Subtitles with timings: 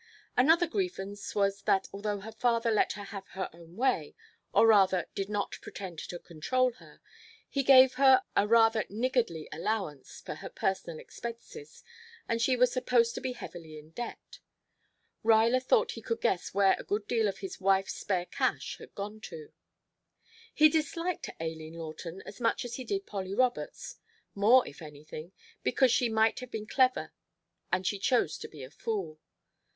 [0.35, 4.15] Another grievance was that although her father let her have her own way,
[4.51, 7.01] or rather did not pretend to control her,
[7.47, 11.83] he gave her a rather niggardly allowance for her personal expenses
[12.27, 14.39] and she was supposed to be heavily in debt.
[15.23, 18.95] Ruyler thought he could guess where a good deal of his wife's spare cash had
[18.95, 19.53] gone to.
[20.51, 23.97] He disliked Aileen Lawton as much as he did Polly Roberts;
[24.33, 25.31] more, if anything,
[25.61, 27.13] because she might have been clever
[27.71, 29.19] and she chose to be a fool.